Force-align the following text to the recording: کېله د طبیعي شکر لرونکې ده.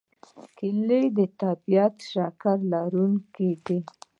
کېله 0.57 0.99
د 1.17 1.19
طبیعي 1.39 1.97
شکر 2.11 2.57
لرونکې 2.71 3.49
ده. 3.65 3.77